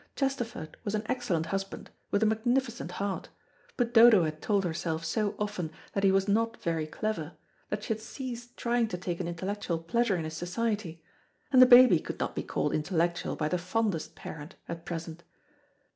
Chesterford 0.15 0.77
was 0.83 0.95
an 0.95 1.03
excellent 1.05 1.45
husband, 1.45 1.91
with 2.09 2.23
a 2.23 2.25
magnificent 2.25 2.93
heart; 2.93 3.29
but 3.77 3.93
Dodo 3.93 4.23
had 4.23 4.41
told 4.41 4.63
herself 4.63 5.05
so 5.05 5.35
often 5.37 5.71
that 5.93 6.03
he 6.03 6.11
was 6.11 6.27
not 6.27 6.59
very 6.63 6.87
clever, 6.87 7.33
that 7.69 7.83
she 7.83 7.93
had 7.93 8.01
ceased 8.01 8.57
trying 8.57 8.87
to 8.87 8.97
take 8.97 9.19
an 9.19 9.27
intellectual 9.27 9.77
pleasure 9.77 10.15
in 10.17 10.23
his 10.23 10.33
society, 10.35 11.03
and 11.51 11.61
the 11.61 11.67
baby 11.67 11.99
could 11.99 12.19
not 12.19 12.35
be 12.35 12.41
called 12.41 12.73
intellectual 12.73 13.35
by 13.35 13.47
the 13.47 13.59
fondest 13.59 14.15
parent 14.15 14.55
at 14.67 14.85
present. 14.85 15.23